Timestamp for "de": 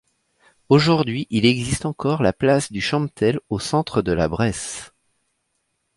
4.01-4.11